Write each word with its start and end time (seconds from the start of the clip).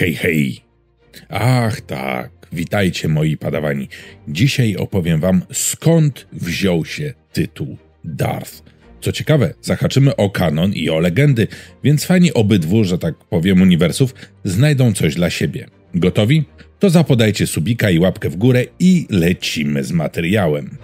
Hej, 0.00 0.14
hej. 0.14 0.60
Ach, 1.28 1.80
tak. 1.80 2.30
Witajcie, 2.52 3.08
moi 3.08 3.36
padawani. 3.36 3.88
Dzisiaj 4.28 4.76
opowiem 4.76 5.20
wam, 5.20 5.42
skąd 5.52 6.26
wziął 6.32 6.84
się 6.84 7.14
tytuł 7.32 7.76
Darth. 8.04 8.62
Co 9.00 9.12
ciekawe, 9.12 9.54
zahaczymy 9.62 10.16
o 10.16 10.30
kanon 10.30 10.72
i 10.72 10.90
o 10.90 10.98
legendy, 10.98 11.46
więc 11.84 12.04
fani 12.04 12.34
obydwu, 12.34 12.84
że 12.84 12.98
tak 12.98 13.14
powiem, 13.14 13.62
uniwersów 13.62 14.14
znajdą 14.44 14.92
coś 14.92 15.14
dla 15.14 15.30
siebie. 15.30 15.66
Gotowi? 15.94 16.44
To 16.78 16.90
zapodajcie 16.90 17.46
subika 17.46 17.90
i 17.90 17.98
łapkę 17.98 18.30
w 18.30 18.36
górę 18.36 18.64
i 18.78 19.06
lecimy 19.10 19.84
z 19.84 19.92
materiałem. 19.92 20.78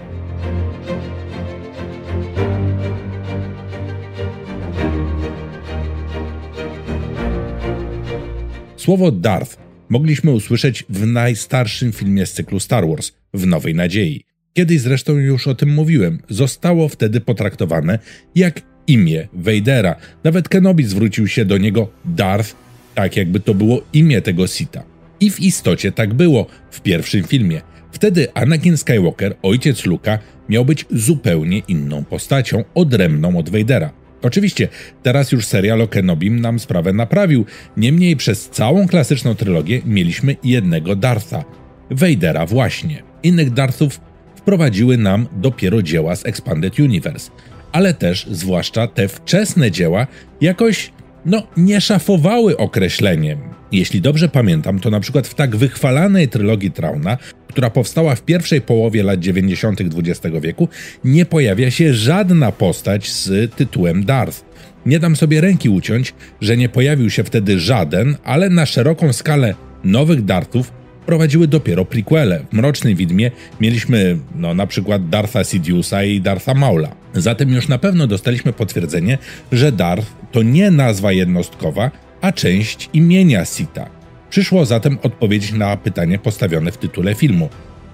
Słowo 8.87 9.11
Darth 9.11 9.57
mogliśmy 9.89 10.30
usłyszeć 10.30 10.84
w 10.88 11.06
najstarszym 11.06 11.92
filmie 11.92 12.27
z 12.27 12.33
cyklu 12.33 12.61
Star 12.61 12.88
Wars, 12.88 13.12
w 13.34 13.47
Nowej 13.47 13.74
Nadziei. 13.74 14.24
Kiedyś 14.52 14.80
zresztą 14.80 15.12
już 15.12 15.47
o 15.47 15.55
tym 15.55 15.74
mówiłem, 15.74 16.19
zostało 16.28 16.88
wtedy 16.88 17.20
potraktowane 17.20 17.98
jak 18.34 18.62
imię 18.87 19.28
Vadera. 19.33 19.97
Nawet 20.25 20.48
Kenobi 20.48 20.84
zwrócił 20.84 21.28
się 21.28 21.45
do 21.45 21.59
niego 21.59 21.88
Darth, 22.05 22.56
tak 22.95 23.16
jakby 23.16 23.41
to 23.41 23.55
było 23.55 23.83
imię 23.92 24.23
tego 24.23 24.47
Sita. 24.47 24.83
I 25.20 25.30
w 25.30 25.41
istocie 25.41 25.92
tak 25.92 26.14
było 26.14 26.47
w 26.70 26.80
pierwszym 26.80 27.25
filmie. 27.25 27.61
Wtedy 27.92 28.34
Anakin 28.34 28.77
Skywalker, 28.77 29.37
ojciec 29.42 29.87
Luka, 29.87 30.19
miał 30.48 30.64
być 30.64 30.87
zupełnie 30.91 31.59
inną 31.59 32.05
postacią, 32.05 32.64
odrębną 32.75 33.39
od 33.39 33.48
Vadera. 33.48 34.05
Oczywiście, 34.27 34.69
teraz 35.03 35.33
już 35.33 35.47
serial 35.47 35.83
o 35.83 35.89
Kenobim 35.89 36.41
nam 36.41 36.59
sprawę 36.59 36.93
naprawił, 36.93 37.45
niemniej 37.77 38.17
przez 38.17 38.48
całą 38.51 38.89
klasyczną 38.89 39.34
trylogię 39.34 39.83
mieliśmy 39.84 40.37
jednego 40.45 40.97
Dartha. 40.97 41.45
Vadera 41.91 42.47
właśnie. 42.47 43.03
Innych 43.23 43.50
Darthów 43.53 44.00
wprowadziły 44.37 44.98
nam 44.98 45.27
dopiero 45.33 45.83
dzieła 45.83 46.17
z 46.17 46.27
Expanded 46.27 46.78
Universe, 46.78 47.31
ale 47.73 47.95
też, 47.95 48.27
zwłaszcza 48.31 48.87
te 48.87 49.09
wczesne 49.09 49.70
dzieła, 49.70 50.06
jakoś, 50.41 50.93
no, 51.27 51.42
nie 51.56 51.80
szafowały 51.80 52.56
określeniem. 52.56 53.38
Jeśli 53.72 54.00
dobrze 54.00 54.28
pamiętam, 54.28 54.78
to 54.78 54.91
na 54.91 55.00
przykład 55.00 55.27
w 55.27 55.34
tak 55.34 55.56
wychwalanej 55.56 56.28
trylogii 56.28 56.70
Trauna, 56.70 57.19
która 57.48 57.70
powstała 57.70 58.14
w 58.14 58.22
pierwszej 58.22 58.60
połowie 58.60 59.02
lat 59.02 59.20
90. 59.20 59.80
XX 59.80 60.36
wieku, 60.41 60.69
nie 61.04 61.27
pojawia 61.27 61.70
się 61.70 61.94
żadna 61.94 62.52
postać 62.52 63.10
z 63.10 63.54
tytułem 63.54 64.04
Darth. 64.04 64.44
Nie 64.86 64.98
dam 64.98 65.16
sobie 65.16 65.41
ręki 65.41 65.69
uciąć, 65.69 66.14
że 66.41 66.56
nie 66.56 66.69
pojawił 66.69 67.10
się 67.10 67.24
wtedy 67.24 67.60
żaden, 67.60 68.16
ale 68.24 68.50
na 68.50 68.66
szeroką 68.66 69.12
skalę 69.12 69.54
nowych 69.84 70.24
Darthów 70.24 70.72
prowadziły 71.07 71.49
dopiero 71.49 71.85
prequele. 71.85 72.45
W 72.51 72.53
Mrocznej 72.53 72.95
Widmie 72.95 73.31
mieliśmy 73.61 74.19
no, 74.35 74.55
na 74.55 74.67
przykład 74.67 75.09
Dartha 75.09 75.45
Sidiousa 75.45 76.05
i 76.05 76.21
Dartha 76.21 76.55
Maula. 76.55 76.89
Zatem 77.15 77.51
już 77.51 77.69
na 77.69 77.79
pewno 77.79 78.07
dostaliśmy 78.07 78.53
potwierdzenie, 78.53 79.19
że 79.53 79.73
Darth 79.73 80.12
to 80.33 80.43
nie 80.43 80.71
nazwa 80.71 81.12
jednostkowa, 81.12 81.91
a 82.21 82.33
część 82.33 82.91
imienia 82.93 83.45
Sita. 83.45 83.89
Przyszło 84.31 84.67
zatem 84.67 84.99
odpowiedzieć 85.03 85.53
na 85.53 85.77
pytanie 85.77 86.19
postawione 86.19 86.73
w 86.73 86.79
tytule 86.79 87.15
filmu. 87.15 87.49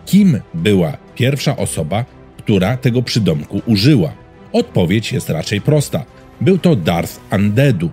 Kim 0.07 0.41
była 0.55 0.97
pierwsza 1.15 1.57
osoba, 1.57 2.05
która 2.39 2.77
tego 2.77 3.03
przydomku 3.03 3.63
użyła? 3.67 4.13
Odpowiedź 4.53 5.13
jest 5.13 5.31
raczej 5.31 5.61
prosta. 5.61 6.05
Był 6.41 6.59
to 6.59 6.77
Darth 6.77 7.21
Undeadu. 7.33 7.91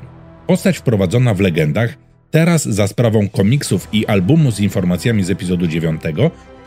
Postać 0.47 0.77
wprowadzona 0.77 1.33
w 1.33 1.39
legendach, 1.39 1.97
teraz 2.31 2.63
za 2.63 2.87
sprawą 2.87 3.29
komiksów 3.29 3.87
i 3.93 4.05
albumu 4.05 4.51
z 4.51 4.59
informacjami 4.59 5.23
z 5.23 5.29
epizodu 5.29 5.67
9 5.67 6.01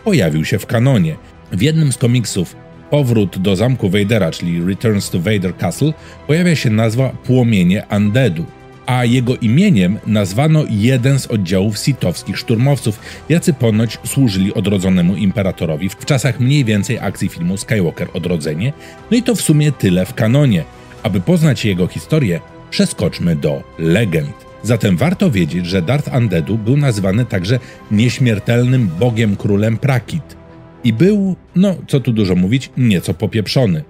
pojawił 0.05 0.45
się 0.45 0.59
w 0.59 0.67
kanonie. 0.67 1.17
W 1.53 1.63
jednym 1.63 1.93
z 1.93 1.99
komiksów 1.99 2.57
Powrót 2.91 3.39
do 3.39 3.57
zamku 3.57 3.91
Vadera, 3.91 4.31
czyli 4.31 4.65
Returns 4.65 5.11
to 5.11 5.19
Vader 5.21 5.57
Castle, 5.57 5.93
pojawia 6.27 6.57
się 6.57 6.71
nazwa 6.71 7.09
Płomienie 7.09 7.87
Undeadu 7.97 8.45
a 8.87 9.05
jego 9.05 9.37
imieniem 9.37 9.99
nazwano 10.07 10.65
jeden 10.71 11.19
z 11.19 11.27
oddziałów 11.27 11.79
sitowskich 11.79 12.39
szturmowców, 12.39 13.01
jacy 13.29 13.53
ponoć 13.53 13.99
służyli 14.05 14.55
odrodzonemu 14.55 15.17
imperatorowi 15.17 15.89
w 15.89 16.05
czasach 16.05 16.41
mniej 16.41 16.65
więcej 16.65 16.99
akcji 16.99 17.29
filmu 17.29 17.57
Skywalker 17.57 18.09
Odrodzenie. 18.15 18.73
No 19.11 19.17
i 19.17 19.23
to 19.23 19.35
w 19.35 19.41
sumie 19.41 19.73
tyle 19.73 20.07
w 20.07 20.15
kanonie. 20.15 20.65
Aby 21.03 21.21
poznać 21.21 21.65
jego 21.65 21.87
historię, 21.87 22.41
przeskoczmy 22.71 23.37
do 23.37 23.63
legend. 23.79 24.52
Zatem 24.63 24.97
warto 24.97 25.31
wiedzieć, 25.31 25.67
że 25.67 25.83
Darth 25.83 26.17
Undeadu 26.17 26.59
był 26.59 26.77
nazwany 26.77 27.25
także 27.25 27.59
nieśmiertelnym 27.91 28.91
bogiem 29.01 29.37
królem 29.37 29.77
Prakit. 29.77 30.37
I 30.85 30.93
był, 30.93 31.37
no 31.57 31.77
co 31.89 32.01
tu 32.01 32.13
dużo 32.13 32.35
mówić, 32.35 32.71
nieco 32.77 33.15
popieprzony. 33.15 33.85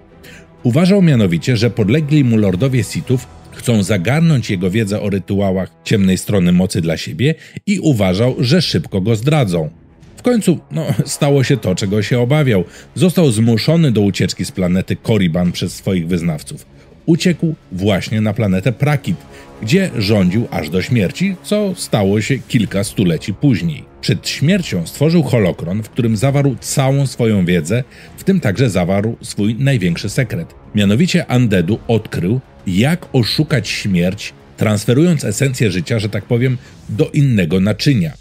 Uważał 0.62 1.02
mianowicie, 1.02 1.56
że 1.56 1.70
podlegli 1.70 2.24
mu 2.24 2.36
lordowie 2.36 2.84
Sithów 2.84 3.26
chcą 3.52 3.82
zagarnąć 3.82 4.50
jego 4.50 4.70
wiedzę 4.70 5.00
o 5.00 5.10
rytuałach 5.10 5.70
ciemnej 5.84 6.18
strony 6.18 6.52
mocy 6.52 6.80
dla 6.80 6.96
siebie 6.96 7.34
i 7.66 7.80
uważał, 7.80 8.36
że 8.38 8.62
szybko 8.62 9.00
go 9.00 9.16
zdradzą. 9.16 9.70
W 10.16 10.22
końcu, 10.22 10.58
no, 10.70 10.86
stało 11.06 11.44
się 11.44 11.56
to, 11.56 11.74
czego 11.74 12.02
się 12.02 12.20
obawiał. 12.20 12.64
Został 12.94 13.30
zmuszony 13.30 13.92
do 13.92 14.00
ucieczki 14.00 14.44
z 14.44 14.52
planety 14.52 14.96
Korriban 14.96 15.52
przez 15.52 15.74
swoich 15.74 16.06
wyznawców. 16.06 16.66
Uciekł 17.06 17.54
właśnie 17.72 18.20
na 18.20 18.32
planetę 18.32 18.72
Prakit, 18.72 19.16
gdzie 19.62 19.90
rządził 19.98 20.48
aż 20.50 20.70
do 20.70 20.82
śmierci, 20.82 21.36
co 21.42 21.74
stało 21.76 22.20
się 22.20 22.38
kilka 22.38 22.84
stuleci 22.84 23.34
później. 23.34 23.84
Przed 24.00 24.28
śmiercią 24.28 24.86
stworzył 24.86 25.22
holokron, 25.22 25.82
w 25.82 25.90
którym 25.90 26.16
zawarł 26.16 26.56
całą 26.60 27.06
swoją 27.06 27.44
wiedzę, 27.44 27.84
w 28.16 28.24
tym 28.24 28.40
także 28.40 28.70
zawarł 28.70 29.16
swój 29.22 29.54
największy 29.54 30.10
sekret. 30.10 30.54
Mianowicie 30.74 31.26
Andedu 31.26 31.78
odkrył, 31.88 32.40
jak 32.66 33.06
oszukać 33.12 33.68
śmierć, 33.68 34.32
transferując 34.56 35.24
esencję 35.24 35.70
życia, 35.70 35.98
że 35.98 36.08
tak 36.08 36.24
powiem, 36.24 36.58
do 36.88 37.10
innego 37.10 37.60
naczynia. 37.60 38.12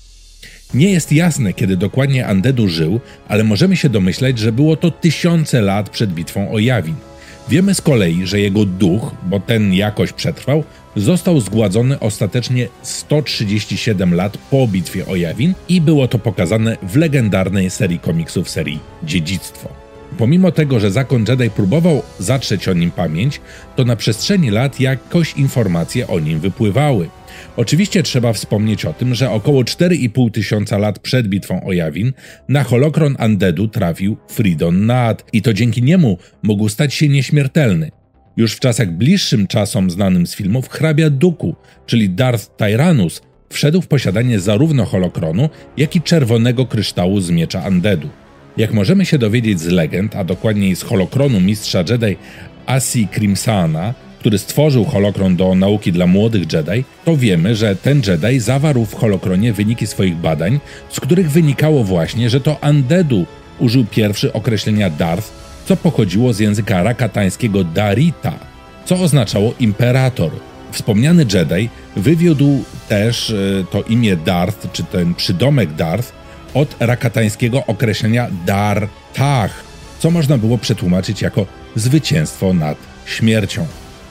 Nie 0.74 0.91
jest 0.91 1.12
jasne, 1.12 1.53
kiedy 1.53 1.78
dokładnie 1.78 2.28
Andedu 2.28 2.68
żył, 2.68 3.00
ale 3.28 3.44
możemy 3.44 3.78
się 3.78 3.90
domyśleć, 3.90 4.40
że 4.40 4.51
było 4.51 4.75
to 4.75 4.91
tysiące 4.91 5.62
lat 5.62 5.90
przed 5.90 6.13
bitwą 6.13 6.51
o 6.51 6.59
Jawin. 6.59 6.96
Wiemy 7.51 7.75
z 7.75 7.81
kolei, 7.81 8.28
że 8.28 8.39
jego 8.39 8.66
duch, 8.66 9.12
bo 9.23 9.39
ten 9.39 9.73
jakoś 9.73 10.13
przetrwał, 10.13 10.63
został 10.95 11.39
zgładzony 11.39 12.00
ostatecznie 12.00 12.67
137 12.81 14.13
lat 14.13 14.38
po 14.38 14.67
bitwie 14.67 15.07
o 15.07 15.16
Jawin 15.16 15.53
i 15.69 15.81
było 15.81 16.07
to 16.07 16.19
pokazane 16.19 16.78
w 16.84 16.95
legendarnej 16.95 17.69
serii 17.69 18.00
komiksów 18.00 18.50
serii 18.50 18.79
Dziedzictwo. 19.03 19.91
Pomimo 20.21 20.51
tego, 20.51 20.79
że 20.79 20.91
zakon 20.91 21.25
Jedi 21.27 21.49
próbował 21.49 22.01
zatrzeć 22.19 22.67
o 22.67 22.73
nim 22.73 22.91
pamięć, 22.91 23.41
to 23.75 23.85
na 23.85 23.95
przestrzeni 23.95 24.49
lat 24.49 24.79
jakoś 24.79 25.33
informacje 25.33 26.07
o 26.07 26.19
nim 26.19 26.39
wypływały. 26.39 27.09
Oczywiście 27.57 28.03
trzeba 28.03 28.33
wspomnieć 28.33 28.85
o 28.85 28.93
tym, 28.93 29.15
że 29.15 29.31
około 29.31 29.61
4,5 29.61 30.31
tysiąca 30.31 30.77
lat 30.77 30.99
przed 30.99 31.27
bitwą 31.27 31.63
o 31.63 31.73
Jawin 31.73 32.13
na 32.49 32.63
holokron 32.63 33.15
Undeadu 33.25 33.67
trafił 33.67 34.17
Fridon 34.27 34.85
Naad 34.85 35.25
i 35.33 35.41
to 35.41 35.53
dzięki 35.53 35.83
niemu 35.83 36.17
mógł 36.43 36.69
stać 36.69 36.93
się 36.93 37.09
nieśmiertelny. 37.09 37.91
Już 38.38 38.53
w 38.53 38.59
czasach 38.59 38.91
bliższym 38.91 39.47
czasom 39.47 39.91
znanym 39.91 40.27
z 40.27 40.35
filmów 40.35 40.69
hrabia 40.69 41.09
Duku, 41.09 41.55
czyli 41.85 42.09
Darth 42.09 42.57
Tyrannus, 42.57 43.21
wszedł 43.49 43.81
w 43.81 43.88
posiadanie 43.88 44.39
zarówno 44.39 44.85
holokronu, 44.85 45.49
jak 45.77 45.95
i 45.95 46.01
czerwonego 46.01 46.65
kryształu 46.65 47.21
z 47.21 47.29
miecza 47.29 47.67
Undeadu. 47.67 48.09
Jak 48.57 48.73
możemy 48.73 49.06
się 49.06 49.17
dowiedzieć 49.17 49.59
z 49.59 49.67
legend, 49.67 50.16
a 50.16 50.23
dokładniej 50.23 50.75
z 50.75 50.84
holokronu 50.84 51.39
mistrza 51.39 51.84
Jedi 51.89 52.17
Asi 52.66 53.07
Crimsana, 53.13 53.94
który 54.19 54.38
stworzył 54.38 54.85
holokron 54.85 55.35
do 55.35 55.56
nauki 55.56 55.91
dla 55.91 56.07
młodych 56.07 56.53
Jedi, 56.53 56.84
to 57.06 57.17
wiemy, 57.17 57.56
że 57.56 57.75
ten 57.75 58.01
Jedi 58.07 58.39
zawarł 58.39 58.85
w 58.85 58.95
holokronie 58.95 59.53
wyniki 59.53 59.88
swoich 59.88 60.15
badań, 60.15 60.59
z 60.89 61.00
których 61.00 61.31
wynikało 61.31 61.83
właśnie, 61.83 62.30
że 62.30 62.42
to 62.42 62.57
Undeadu 62.69 63.25
użył 63.59 63.86
pierwszy 63.86 64.33
określenia 64.33 64.89
Darth, 64.89 65.31
co 65.65 65.75
pochodziło 65.77 66.33
z 66.33 66.39
języka 66.39 66.83
rakatańskiego 66.83 67.63
Darita, 67.63 68.33
co 68.86 68.95
oznaczało 68.95 69.53
imperator. 69.59 70.31
Wspomniany 70.71 71.25
Jedi 71.33 71.69
wywiódł 71.95 72.63
też 72.89 73.30
e, 73.30 73.36
to 73.71 73.81
imię 73.81 74.15
Darth, 74.15 74.71
czy 74.74 74.83
ten 74.83 75.15
przydomek 75.15 75.74
Darth, 75.74 76.20
od 76.53 76.75
rakatańskiego 76.80 77.65
określenia 77.65 78.27
Dar 78.45 78.88
Tach, 79.13 79.63
co 80.00 80.12
można 80.12 80.38
było 80.38 80.57
przetłumaczyć 80.57 81.21
jako 81.21 81.45
zwycięstwo 81.75 82.53
nad 82.53 82.77
śmiercią. 83.06 83.68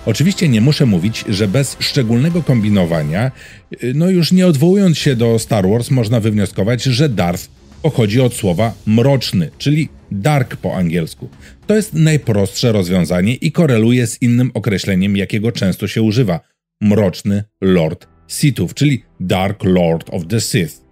Oczywiście 0.07 0.49
nie 0.49 0.61
muszę 0.61 0.87
mówić, 0.87 1.25
że 1.29 1.49
bez 1.49 1.77
szczególnego 1.81 2.43
kombinowania, 2.43 3.31
y, 3.83 3.93
no 3.95 4.11
już 4.11 4.33
nie 4.33 4.47
odwołując 4.47 4.99
się 4.99 5.17
do 5.17 5.39
Star 5.39 5.69
Wars, 5.69 5.91
można 5.91 6.21
wywnioskować, 6.21 6.83
że 6.83 7.09
Darth 7.09 7.49
pochodzi 7.83 8.21
od 8.21 8.35
słowa 8.35 8.73
mroczny, 8.87 9.51
czyli 9.59 9.89
dark 10.11 10.57
po 10.57 10.77
angielsku. 10.77 11.29
To 11.67 11.77
jest 11.77 11.95
najprostsze 11.95 12.73
rozwiązanie 12.73 13.35
i 13.35 13.53
koreluje 13.53 14.07
z 14.07 14.23
innym 14.23 14.51
określeniem, 14.55 15.17
jakiego 15.17 15.53
często 15.53 15.89
się 15.89 16.03
używa 16.03 16.41
mroczny 16.81 17.45
Lord 17.61 18.07
Sithów, 18.29 18.75
czyli 18.75 19.03
Dark 19.21 19.65
Lord 19.65 20.11
of 20.11 20.27
the 20.27 20.41
Sith. 20.41 20.90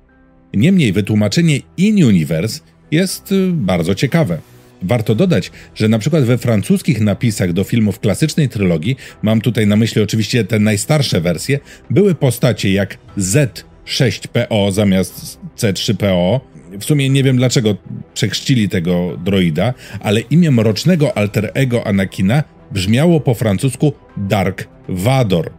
Niemniej 0.55 0.93
wytłumaczenie 0.93 1.61
in-universe 1.77 2.61
jest 2.91 3.33
y, 3.33 3.51
bardzo 3.53 3.95
ciekawe. 3.95 4.39
Warto 4.83 5.15
dodać, 5.15 5.51
że 5.75 5.89
na 5.89 5.99
przykład 5.99 6.25
we 6.25 6.39
francuskich 6.39 7.01
napisach 7.01 7.53
do 7.53 7.65
filmów 7.65 8.01
klasycznej 8.01 8.49
trylogii, 8.49 8.97
mam 9.23 9.41
tutaj 9.41 9.67
na 9.67 9.77
myśli 9.77 10.03
oczywiście 10.03 10.45
te 10.45 10.59
najstarsze 10.59 11.21
wersje, 11.21 11.59
były 11.91 12.15
postacie 12.15 12.73
jak 12.73 12.99
Z6PO 13.19 14.73
zamiast 14.73 15.41
C3PO. 15.57 16.41
W 16.81 16.85
sumie 16.85 17.11
nie 17.11 17.23
wiem 17.23 17.37
dlaczego 17.37 17.77
przechrzcili 18.15 18.69
tego 18.69 19.19
droida, 19.25 19.75
ale 20.01 20.21
imię 20.21 20.51
mrocznego 20.51 21.17
alter 21.17 21.51
ego 21.55 21.87
Anakina 21.87 22.45
brzmiało 22.73 23.21
po 23.21 23.35
francusku 23.35 23.93
Dark 24.17 24.69
Vador. 24.89 25.51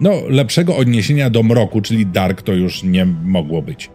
No, 0.00 0.12
lepszego 0.28 0.76
odniesienia 0.76 1.30
do 1.30 1.42
mroku, 1.42 1.80
czyli 1.80 2.06
Dark, 2.06 2.42
to 2.42 2.52
już 2.52 2.82
nie 2.82 3.06
mogło 3.06 3.62
być. 3.62 3.90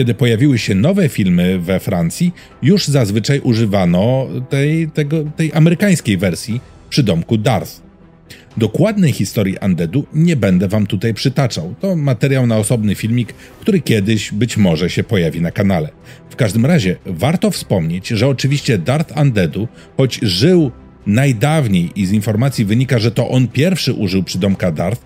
Kiedy 0.00 0.14
pojawiły 0.14 0.58
się 0.58 0.74
nowe 0.74 1.08
filmy 1.08 1.58
we 1.58 1.80
Francji, 1.80 2.32
już 2.62 2.86
zazwyczaj 2.86 3.40
używano 3.40 4.26
tej, 4.48 4.88
tego, 4.88 5.24
tej 5.36 5.52
amerykańskiej 5.52 6.16
wersji 6.16 6.60
przydomku 6.90 7.38
Darth. 7.38 7.80
Dokładnej 8.56 9.12
historii 9.12 9.56
Undeadu 9.62 10.06
nie 10.14 10.36
będę 10.36 10.68
wam 10.68 10.86
tutaj 10.86 11.14
przytaczał. 11.14 11.74
To 11.80 11.96
materiał 11.96 12.46
na 12.46 12.56
osobny 12.56 12.94
filmik, 12.94 13.32
który 13.60 13.80
kiedyś 13.80 14.32
być 14.32 14.56
może 14.56 14.90
się 14.90 15.04
pojawi 15.04 15.40
na 15.40 15.50
kanale. 15.50 15.88
W 16.30 16.36
każdym 16.36 16.66
razie 16.66 16.96
warto 17.06 17.50
wspomnieć, 17.50 18.08
że 18.08 18.28
oczywiście 18.28 18.78
Darth 18.78 19.16
Undeadu, 19.20 19.68
choć 19.96 20.18
żył 20.22 20.70
najdawniej 21.06 21.90
i 21.96 22.06
z 22.06 22.12
informacji 22.12 22.64
wynika, 22.64 22.98
że 22.98 23.10
to 23.10 23.28
on 23.28 23.48
pierwszy 23.48 23.92
użył 23.92 24.22
przydomka 24.22 24.72
Darth, 24.72 25.02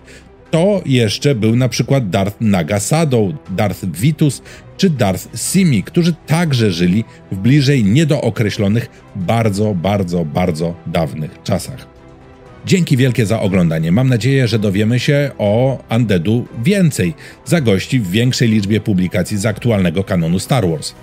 to 0.55 0.81
jeszcze 0.85 1.35
był 1.35 1.55
na 1.55 1.69
przykład 1.69 2.09
Darth 2.09 2.37
Nagasado, 2.41 3.33
Darth 3.49 3.85
Vitus 3.85 4.41
czy 4.77 4.89
Darth 4.89 5.27
Simi, 5.51 5.83
którzy 5.83 6.13
także 6.27 6.71
żyli 6.71 7.03
w 7.31 7.35
bliżej 7.35 7.83
niedookreślonych, 7.83 8.89
bardzo, 9.15 9.73
bardzo, 9.73 10.25
bardzo 10.25 10.75
dawnych 10.87 11.31
czasach. 11.43 11.87
Dzięki 12.65 12.97
wielkie 12.97 13.25
za 13.25 13.41
oglądanie. 13.41 13.91
Mam 13.91 14.09
nadzieję, 14.09 14.47
że 14.47 14.59
dowiemy 14.59 14.99
się 14.99 15.31
o 15.37 15.83
Undeadu 15.95 16.47
więcej, 16.63 17.13
zagości 17.45 17.99
w 17.99 18.09
większej 18.09 18.49
liczbie 18.49 18.81
publikacji 18.81 19.37
z 19.37 19.45
aktualnego 19.45 20.03
kanonu 20.03 20.39
Star 20.39 20.69
Wars. 20.69 20.93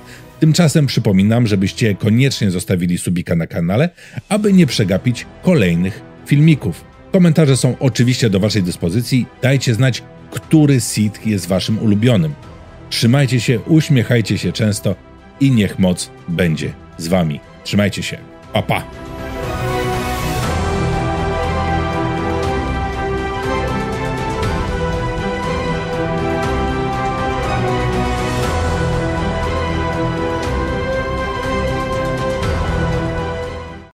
Tymczasem 0.41 0.87
przypominam, 0.87 1.47
żebyście 1.47 1.95
koniecznie 1.95 2.51
zostawili 2.51 2.99
subika 2.99 3.37
na 3.37 3.47
kanale, 3.47 3.91
aby 4.29 4.53
nie 4.53 4.67
przegapić 4.67 5.27
kolejnych 5.43 6.03
filmików. 6.27 6.92
Komentarze 7.13 7.57
są 7.57 7.75
oczywiście 7.81 8.31
do 8.31 8.41
Waszej 8.41 8.63
dyspozycji. 8.63 9.27
Dajcie 9.43 9.75
znać, 9.75 10.03
który 10.31 10.81
Sith 10.81 11.27
jest 11.27 11.47
Waszym 11.47 11.79
ulubionym. 11.79 12.35
Trzymajcie 12.91 13.41
się, 13.41 13.61
uśmiechajcie 13.61 14.39
się 14.39 14.53
często 14.53 14.95
i 15.41 15.51
niech 15.51 15.79
moc 15.79 16.11
będzie 16.29 16.73
z 16.99 17.09
Wami. 17.09 17.41
Trzymajcie 17.65 18.03
się. 18.03 18.19
Pa, 18.53 18.63
pa. 18.63 18.85